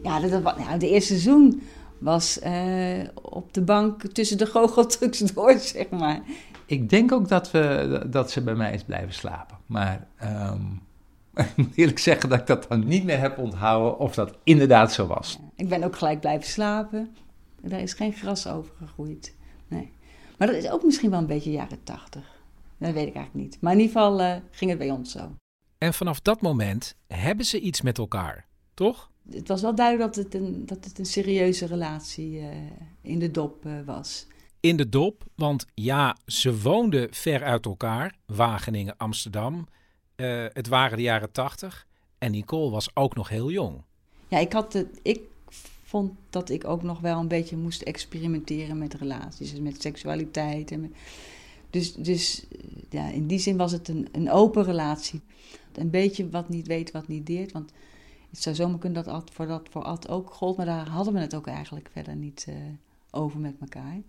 Ja, 0.03 0.19
dat, 0.19 0.43
dat, 0.43 0.57
nou, 0.57 0.79
de 0.79 0.89
eerste 0.89 1.17
zoen 1.17 1.61
was 1.97 2.39
uh, 2.43 3.07
op 3.21 3.53
de 3.53 3.61
bank 3.61 4.01
tussen 4.03 4.37
de 4.37 4.45
goocheltrucs 4.45 5.19
door, 5.33 5.57
zeg 5.57 5.89
maar. 5.89 6.21
Ik 6.65 6.89
denk 6.89 7.11
ook 7.11 7.27
dat, 7.27 7.51
we, 7.51 8.01
dat 8.09 8.31
ze 8.31 8.41
bij 8.41 8.55
mij 8.55 8.73
is 8.73 8.83
blijven 8.83 9.13
slapen. 9.13 9.57
Maar 9.65 10.07
um, 10.23 10.81
ik 11.35 11.55
moet 11.55 11.75
eerlijk 11.75 11.99
zeggen 11.99 12.29
dat 12.29 12.39
ik 12.39 12.47
dat 12.47 12.65
dan 12.69 12.87
niet 12.87 13.03
meer 13.03 13.19
heb 13.19 13.37
onthouden 13.37 13.99
of 13.99 14.13
dat 14.13 14.37
inderdaad 14.43 14.93
zo 14.93 15.07
was. 15.07 15.39
Ik 15.55 15.69
ben 15.69 15.83
ook 15.83 15.95
gelijk 15.95 16.19
blijven 16.19 16.47
slapen. 16.47 17.15
Daar 17.61 17.81
is 17.81 17.93
geen 17.93 18.13
gras 18.13 18.47
over 18.47 18.73
gegroeid. 18.77 19.35
Nee. 19.67 19.91
Maar 20.37 20.47
dat 20.47 20.55
is 20.55 20.69
ook 20.69 20.83
misschien 20.83 21.09
wel 21.09 21.19
een 21.19 21.25
beetje 21.25 21.51
jaren 21.51 21.83
tachtig. 21.83 22.32
Dat 22.83 22.93
weet 22.93 23.07
ik 23.07 23.15
eigenlijk 23.15 23.45
niet. 23.45 23.61
Maar 23.61 23.73
in 23.73 23.79
ieder 23.79 23.93
geval 23.93 24.19
uh, 24.19 24.35
ging 24.51 24.69
het 24.69 24.79
bij 24.79 24.91
ons 24.91 25.11
zo. 25.11 25.35
En 25.77 25.93
vanaf 25.93 26.19
dat 26.19 26.41
moment 26.41 26.95
hebben 27.07 27.45
ze 27.45 27.59
iets 27.59 27.81
met 27.81 27.97
elkaar, 27.97 28.45
toch? 28.73 29.11
Het 29.31 29.47
was 29.47 29.61
wel 29.61 29.75
duidelijk 29.75 30.13
dat 30.13 30.23
het 30.23 30.33
een, 30.33 30.65
dat 30.65 30.85
het 30.85 30.99
een 30.99 31.05
serieuze 31.05 31.65
relatie 31.65 32.39
uh, 32.39 32.47
in 33.01 33.19
de 33.19 33.31
dop 33.31 33.65
uh, 33.65 33.73
was. 33.85 34.27
In 34.59 34.77
de 34.77 34.89
dop, 34.89 35.23
want 35.35 35.65
ja, 35.73 36.17
ze 36.25 36.61
woonden 36.61 37.13
ver 37.13 37.43
uit 37.43 37.65
elkaar. 37.65 38.15
Wageningen, 38.25 38.97
Amsterdam. 38.97 39.67
het 40.53 40.67
waren 40.67 40.97
de 40.97 41.03
jaren 41.03 41.31
tachtig. 41.31 41.87
En 42.17 42.31
Nicole 42.31 42.71
was 42.71 42.95
ook 42.95 43.15
nog 43.15 43.29
heel 43.29 43.51
jong. 43.51 43.81
Ja, 44.27 44.37
ik, 44.37 44.53
had 44.53 44.73
het, 44.73 44.99
ik 45.01 45.21
vond 45.83 46.11
dat 46.29 46.49
ik 46.49 46.67
ook 46.67 46.83
nog 46.83 46.99
wel 46.99 47.19
een 47.19 47.27
beetje 47.27 47.57
moest 47.57 47.81
experimenteren 47.81 48.77
met 48.77 48.93
relaties. 48.93 49.51
Dus 49.51 49.59
met 49.59 49.81
seksualiteit 49.81 50.71
en 50.71 50.81
met 50.81 50.91
dus, 51.73 51.93
dus 51.93 52.45
ja, 52.89 53.09
in 53.09 53.27
die 53.27 53.39
zin 53.39 53.57
was 53.57 53.71
het 53.71 53.87
een, 53.87 54.07
een 54.11 54.31
open 54.31 54.63
relatie. 54.63 55.21
Een 55.73 55.89
beetje 55.89 56.29
wat 56.29 56.49
niet 56.49 56.67
weet, 56.67 56.91
wat 56.91 57.07
niet 57.07 57.25
deert. 57.25 57.51
Want 57.51 57.71
het 58.29 58.41
zou 58.41 58.55
zomaar 58.55 58.79
kunnen 58.79 59.03
dat 59.03 59.31
voor 59.33 59.47
dat 59.47 59.67
voor 59.69 59.83
Ad 59.83 60.09
ook 60.09 60.33
gold. 60.33 60.57
Maar 60.57 60.65
daar 60.65 60.87
hadden 60.87 61.13
we 61.13 61.19
het 61.19 61.35
ook 61.35 61.47
eigenlijk 61.47 61.89
verder 61.91 62.15
niet 62.15 62.45
uh, 62.49 62.55
over 63.11 63.39
met 63.39 63.55
elkaar. 63.61 64.01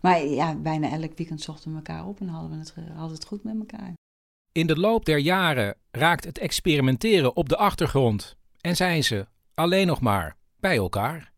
Maar 0.00 0.24
ja, 0.24 0.54
bijna 0.54 0.90
elk 0.90 1.16
weekend 1.16 1.40
zochten 1.40 1.70
we 1.70 1.76
elkaar 1.76 2.06
op 2.06 2.20
en 2.20 2.28
hadden 2.28 2.50
we 2.50 2.56
het, 2.56 2.74
hadden 2.94 3.16
het 3.16 3.26
goed 3.26 3.44
met 3.44 3.58
elkaar. 3.58 3.92
In 4.52 4.66
de 4.66 4.78
loop 4.78 5.04
der 5.04 5.18
jaren 5.18 5.76
raakt 5.90 6.24
het 6.24 6.38
experimenteren 6.38 7.36
op 7.36 7.48
de 7.48 7.56
achtergrond. 7.56 8.36
En 8.60 8.76
zijn 8.76 9.04
ze 9.04 9.26
alleen 9.54 9.86
nog 9.86 10.00
maar 10.00 10.36
bij 10.60 10.76
elkaar. 10.76 11.32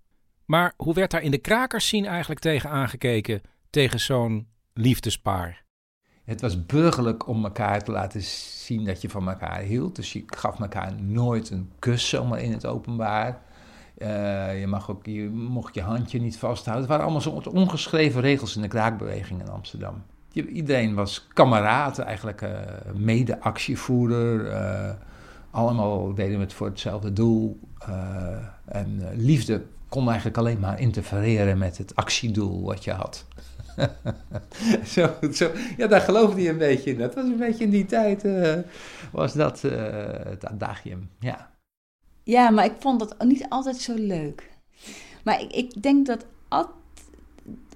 Maar 0.45 0.73
hoe 0.77 0.95
werd 0.95 1.11
daar 1.11 1.23
in 1.23 1.31
de 1.31 1.39
krakersscene 1.39 2.07
eigenlijk 2.07 2.41
tegen 2.41 2.71
aangekeken? 2.71 3.41
Tegen 3.71 4.01
zo'n 4.01 4.49
liefdespaar? 4.73 5.69
Het 6.31 6.41
was 6.41 6.67
burgerlijk 6.67 7.29
om 7.29 7.45
elkaar 7.45 7.85
te 7.85 7.91
laten 7.91 8.23
zien 8.23 8.85
dat 8.85 9.03
je 9.03 9.09
van 9.09 9.29
elkaar 9.29 9.61
hield. 9.61 9.97
Dus 9.97 10.13
je 10.13 10.23
gaf 10.27 10.61
elkaar 10.61 10.93
nooit 11.03 11.51
een 11.51 11.71
kus 11.79 12.09
zomaar 12.09 12.41
in 12.41 12.53
het 12.53 12.67
openbaar. 12.67 13.41
Uh, 13.99 14.61
je, 14.61 14.67
mag 14.67 14.91
ook, 14.91 15.07
je 15.07 15.29
mocht 15.31 15.75
je 15.75 15.83
handje 15.83 16.21
niet 16.21 16.39
vasthouden. 16.39 16.81
Het 16.81 16.91
waren 16.91 17.05
allemaal 17.05 17.43
zo'n 17.43 17.55
ongeschreven 17.55 18.21
regels 18.21 18.57
in 18.57 18.63
de 18.63 18.69
kraakbeweging 18.69 19.41
in 19.41 19.49
Amsterdam. 19.49 20.03
Je, 20.29 20.47
iedereen 20.47 20.95
was 20.95 21.27
kameraad, 21.33 21.99
eigenlijk 21.99 22.43
uh, 22.43 22.51
mede-actievoerder. 22.95 24.47
Uh, 24.47 24.91
allemaal 25.51 26.15
deden 26.15 26.37
we 26.37 26.43
het 26.45 26.53
voor 26.53 26.67
hetzelfde 26.67 27.13
doel. 27.13 27.61
en 28.65 29.09
liefde 29.15 29.63
kon 29.89 30.07
eigenlijk 30.09 30.39
alleen 30.39 30.61
maar 30.61 30.81
interfereren 30.81 31.59
met 31.59 31.79
het 31.79 31.97
actiedoel 31.97 32.65
wat 32.65 32.85
je 32.85 32.93
had. 32.93 33.27
zo, 34.95 35.15
zo, 35.33 35.51
ja, 35.77 35.87
daar 35.87 36.01
geloofde 36.01 36.41
hij 36.41 36.51
een 36.51 36.59
beetje 36.59 36.91
in. 36.91 36.99
Dat 36.99 37.15
was 37.15 37.25
een 37.25 37.37
beetje 37.37 37.65
in 37.65 37.71
die 37.71 37.87
tijd, 37.87 38.25
uh, 38.25 38.57
was 39.13 39.33
dat 39.33 39.63
uh, 39.65 39.73
het 40.25 40.47
adagium, 40.47 41.11
ja. 41.19 41.51
Ja, 42.23 42.51
maar 42.51 42.65
ik 42.65 42.75
vond 42.79 42.99
dat 42.99 43.15
niet 43.25 43.47
altijd 43.49 43.77
zo 43.77 43.95
leuk. 43.95 44.51
Maar 45.25 45.41
ik, 45.41 45.53
ik 45.53 45.83
denk 45.83 46.07
dat 46.07 46.27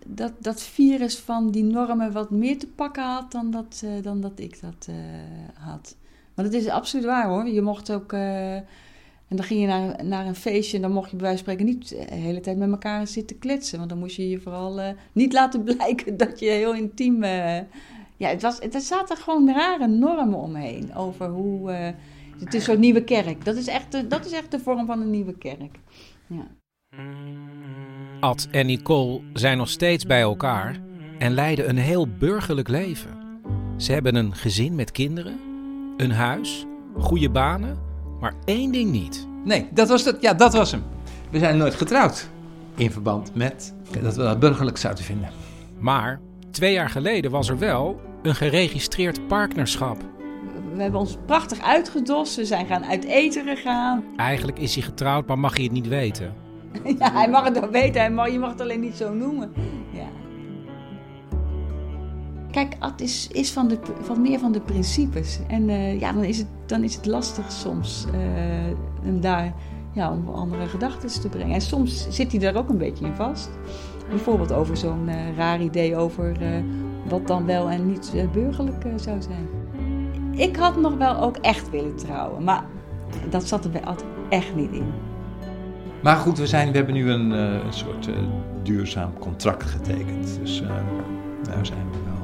dat, 0.07 0.33
dat 0.39 0.63
virus 0.63 1.19
van 1.19 1.51
die 1.51 1.65
normen 1.65 2.13
wat 2.13 2.31
meer 2.31 2.59
te 2.59 2.67
pakken 2.67 3.05
had 3.05 3.33
dan 3.33 3.51
dat, 3.51 3.83
uh, 3.85 4.03
dan 4.03 4.21
dat 4.21 4.39
ik 4.39 4.61
dat 4.61 4.89
had. 5.55 5.97
Maar 6.35 6.45
dat 6.45 6.55
is 6.55 6.69
absoluut 6.69 7.07
waar 7.07 7.29
hoor. 7.29 7.47
Je 7.47 7.63
mocht 7.63 7.93
ook. 7.93 8.13
Uh, 9.25 9.31
en 9.31 9.37
dan 9.37 9.45
ging 9.45 9.61
je 9.61 9.67
naar, 9.67 10.05
naar 10.05 10.27
een 10.27 10.35
feestje 10.35 10.77
en 10.77 10.83
dan 10.83 10.93
mocht 10.93 11.11
je 11.11 11.17
bij 11.17 11.27
wijze 11.27 11.45
van 11.45 11.53
spreken 11.53 11.75
niet 11.75 11.89
de 11.89 12.15
hele 12.15 12.41
tijd 12.41 12.57
met 12.57 12.71
elkaar 12.71 13.07
zitten 13.07 13.39
kletsen. 13.39 13.79
Want 13.79 13.91
dan 13.91 13.99
moest 13.99 14.17
je 14.17 14.29
je 14.29 14.41
vooral 14.41 14.95
niet 15.13 15.33
laten 15.33 15.63
blijken 15.75 16.17
dat 16.17 16.39
je 16.41 16.51
heel 16.51 16.75
intiem. 16.75 17.25
ja, 17.25 18.29
het 18.29 18.43
was, 18.43 18.61
er 18.61 18.81
zaten 18.81 19.17
gewoon 19.17 19.53
rare 19.53 19.87
normen 19.87 20.39
omheen 20.39 20.95
over 20.95 21.29
hoe. 21.29 21.71
het 22.39 22.55
is 22.55 22.65
zo'n 22.65 22.81
nieuwe 22.81 23.05
kerk. 23.05 23.45
Dat 23.45 23.57
is, 23.57 23.67
echt 23.67 23.93
de, 23.93 24.07
dat 24.07 24.27
is 24.27 24.33
echt 24.33 24.51
de 24.51 24.59
vorm 24.59 24.87
van 24.87 25.01
een 25.01 25.11
nieuwe 25.11 25.39
kerk. 25.39 25.79
Ja. 26.27 26.47
Ad 28.21 28.49
en 28.51 28.67
Nicole 28.67 29.21
zijn 29.33 29.57
nog 29.57 29.69
steeds 29.69 30.07
bij 30.07 30.21
elkaar 30.21 30.81
en 31.19 31.33
leiden 31.33 31.69
een 31.69 31.77
heel 31.77 32.09
burgerlijk 32.09 32.69
leven. 32.69 33.11
Ze 33.77 33.93
hebben 33.93 34.15
een 34.15 34.35
gezin 34.35 34.75
met 34.75 34.93
kinderen, 34.93 35.39
een 35.97 36.11
huis, 36.11 36.67
goede 36.97 37.31
banen, 37.31 37.79
maar 38.25 38.35
één 38.45 38.73
ding 38.73 38.91
niet. 38.91 39.27
Nee, 39.45 39.69
dat 39.73 39.89
was, 39.89 40.05
het, 40.05 40.17
ja, 40.21 40.35
dat 40.35 40.53
was 40.55 40.71
hem. 40.71 40.83
We 41.31 41.39
zijn 41.39 41.57
nooit 41.57 41.75
getrouwd. 41.75 42.29
In 42.77 42.91
verband 42.91 43.35
met 43.35 43.75
dat 44.03 44.17
we 44.17 44.23
dat 44.23 44.39
burgerlijk 44.39 44.77
zouden 44.77 45.05
vinden. 45.05 45.31
Maar 45.79 46.21
twee 46.51 46.73
jaar 46.73 46.91
geleden 46.91 47.31
was 47.31 47.49
er 47.49 47.59
wel 47.59 48.01
een 48.23 48.35
geregistreerd 48.35 49.27
partnerschap. 49.27 49.97
We 50.75 50.83
hebben 50.83 51.01
ons 51.01 51.17
prachtig 51.27 51.61
uitgedost. 51.61 52.37
We 52.37 52.45
zijn 52.45 52.67
gaan 52.67 52.85
uit 52.85 53.05
eten 53.05 53.45
gegaan. 53.45 54.05
Eigenlijk 54.17 54.59
is 54.59 54.75
hij 54.75 54.83
getrouwd, 54.83 55.27
maar 55.27 55.39
mag 55.39 55.55
hij 55.55 55.65
het 55.65 55.73
niet 55.73 55.89
weten. 55.89 56.35
ja, 56.99 57.13
hij 57.13 57.29
mag 57.29 57.45
het 57.45 57.61
wel 57.61 57.71
weten, 57.71 58.01
hij 58.01 58.11
mag, 58.11 58.31
je 58.31 58.39
mag 58.39 58.51
het 58.51 58.61
alleen 58.61 58.81
niet 58.81 58.97
zo 58.97 59.15
noemen. 59.15 59.53
Ja. 59.93 60.09
Kijk, 62.55 62.77
Ad 62.79 63.01
is, 63.01 63.29
is 63.33 63.53
van, 63.53 63.69
de, 63.69 63.79
van 64.01 64.23
meer 64.23 64.39
van 64.39 64.53
de 64.53 64.61
principes. 64.61 65.41
En 65.49 65.69
uh, 65.69 66.01
ja, 66.01 66.13
dan 66.13 66.25
is, 66.25 66.39
het, 66.39 66.47
dan 66.67 66.83
is 66.83 66.95
het 66.95 67.07
lastig 67.07 67.53
soms 67.53 68.07
om 69.05 69.21
daar 69.21 69.55
ja, 69.93 70.13
om 70.13 70.29
andere 70.29 70.67
gedachten 70.67 71.21
te 71.21 71.29
brengen. 71.29 71.55
En 71.55 71.61
soms 71.61 72.07
zit 72.11 72.31
hij 72.31 72.41
daar 72.41 72.57
ook 72.57 72.69
een 72.69 72.79
beetje 72.79 73.05
in 73.05 73.15
vast. 73.15 73.51
Bijvoorbeeld 74.09 74.53
over 74.53 74.77
zo'n 74.77 75.09
uh, 75.09 75.37
raar 75.37 75.63
idee 75.63 75.97
over 75.97 76.37
wat 77.09 77.27
dan 77.27 77.47
wel 77.47 77.71
en 77.71 77.87
niet 77.87 78.13
burgerlijk 78.33 78.85
zou 78.97 79.23
zijn. 79.23 79.49
Ik 80.31 80.57
had 80.57 80.81
nog 80.81 80.97
wel 80.97 81.17
ook 81.21 81.37
echt 81.37 81.71
willen 81.71 81.97
trouwen, 81.97 82.45
maar 82.45 82.65
dat 83.31 83.49
zat 83.49 83.65
er 83.65 83.71
bij 83.71 83.85
Ad 83.85 84.05
echt 84.29 84.55
niet 84.55 84.73
in. 84.73 84.93
Maar 86.03 86.17
goed, 86.17 86.39
we, 86.39 86.47
zijn, 86.47 86.71
we 86.71 86.77
hebben 86.77 86.95
nu 86.95 87.11
een, 87.11 87.31
een 87.31 87.73
soort 87.73 88.09
duurzaam 88.63 89.19
contract 89.19 89.63
getekend. 89.63 90.39
Dus 90.43 90.63
daar 91.43 91.67
zijn 91.67 91.91
we 91.91 91.99
wel, 92.05 92.24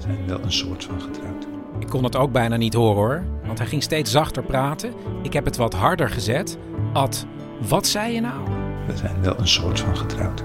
we 0.00 0.06
zijn 0.06 0.26
wel 0.26 0.42
een 0.42 0.52
soort 0.52 0.84
van 0.84 1.00
getrouwd. 1.00 1.46
Ik 1.78 1.88
kon 1.88 2.04
het 2.04 2.16
ook 2.16 2.32
bijna 2.32 2.56
niet 2.56 2.74
horen 2.74 2.96
hoor, 2.96 3.24
want 3.46 3.58
hij 3.58 3.66
ging 3.66 3.82
steeds 3.82 4.10
zachter 4.10 4.42
praten. 4.42 4.92
Ik 5.22 5.32
heb 5.32 5.44
het 5.44 5.56
wat 5.56 5.74
harder 5.74 6.10
gezet. 6.10 6.58
Ad, 6.92 7.26
wat 7.68 7.86
zei 7.86 8.14
je 8.14 8.20
nou? 8.20 8.40
We 8.86 8.96
zijn 8.96 9.22
wel 9.22 9.38
een 9.38 9.48
soort 9.48 9.80
van 9.80 9.96
getrouwd. 9.96 10.44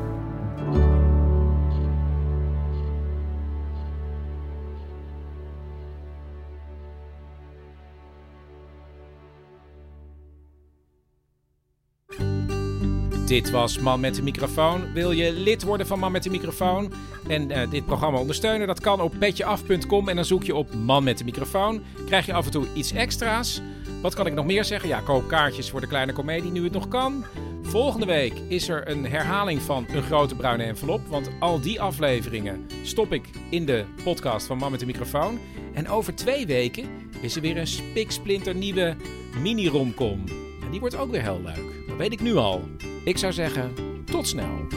Dit 13.25 13.51
was 13.51 13.79
Man 13.79 13.99
met 13.99 14.15
de 14.15 14.23
microfoon. 14.23 14.93
Wil 14.93 15.11
je 15.11 15.33
lid 15.33 15.63
worden 15.63 15.87
van 15.87 15.99
Man 15.99 16.11
met 16.11 16.23
de 16.23 16.29
microfoon 16.29 16.91
en 17.27 17.51
uh, 17.51 17.69
dit 17.69 17.85
programma 17.85 18.19
ondersteunen? 18.19 18.67
Dat 18.67 18.79
kan 18.79 19.01
op 19.01 19.13
petjeaf.com 19.19 20.09
en 20.09 20.15
dan 20.15 20.25
zoek 20.25 20.43
je 20.43 20.55
op 20.55 20.73
Man 20.73 21.03
met 21.03 21.17
de 21.17 21.23
microfoon. 21.23 21.83
Krijg 22.05 22.25
je 22.25 22.33
af 22.33 22.45
en 22.45 22.51
toe 22.51 22.65
iets 22.73 22.91
extra's. 22.91 23.61
Wat 24.01 24.13
kan 24.13 24.25
ik 24.25 24.33
nog 24.33 24.45
meer 24.45 24.65
zeggen? 24.65 24.89
Ja, 24.89 24.99
koop 24.99 25.27
kaartjes 25.27 25.69
voor 25.69 25.81
de 25.81 25.87
kleine 25.87 26.13
komedie 26.13 26.51
nu 26.51 26.63
het 26.63 26.71
nog 26.71 26.87
kan. 26.87 27.25
Volgende 27.61 28.05
week 28.05 28.33
is 28.47 28.69
er 28.69 28.89
een 28.89 29.05
herhaling 29.05 29.61
van 29.61 29.85
Een 29.93 30.03
Grote 30.03 30.35
Bruine 30.35 30.63
Envelop. 30.63 31.01
Want 31.07 31.29
al 31.39 31.61
die 31.61 31.81
afleveringen 31.81 32.67
stop 32.83 33.13
ik 33.13 33.29
in 33.49 33.65
de 33.65 33.85
podcast 34.03 34.47
van 34.47 34.57
Man 34.57 34.71
met 34.71 34.79
de 34.79 34.85
microfoon. 34.85 35.39
En 35.73 35.89
over 35.89 36.15
twee 36.15 36.45
weken 36.45 36.89
is 37.21 37.35
er 37.35 37.41
weer 37.41 37.57
een 37.57 37.67
spiksplinter 37.67 38.55
nieuwe 38.55 38.95
mini-romcom. 39.41 40.23
En 40.63 40.71
die 40.71 40.79
wordt 40.79 40.97
ook 40.97 41.11
weer 41.11 41.21
heel 41.21 41.41
leuk. 41.43 41.87
Dat 41.87 41.97
weet 41.97 42.11
ik 42.13 42.21
nu 42.21 42.35
al. 42.35 42.61
Ik 43.05 43.17
zou 43.17 43.33
zeggen, 43.33 43.73
tot 44.05 44.27
snel. 44.27 44.67